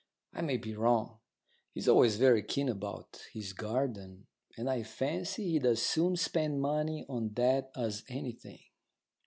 [0.33, 1.19] I may be wrong.
[1.75, 4.25] He's always very keen about his garden,
[4.57, 8.61] and I fancy he'd as soon spend money on that as anything.